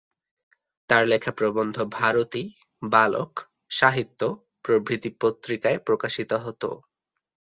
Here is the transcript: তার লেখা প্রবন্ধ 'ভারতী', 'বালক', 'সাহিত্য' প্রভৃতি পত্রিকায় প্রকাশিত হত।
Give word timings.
তার 0.89 1.03
লেখা 1.07 1.31
প্রবন্ধ 1.31 1.75
'ভারতী', 1.91 2.53
'বালক', 2.83 3.39
'সাহিত্য' 3.71 4.29
প্রভৃতি 4.63 5.09
পত্রিকায় 5.21 5.79
প্রকাশিত 5.79 6.31
হত। 6.45 6.63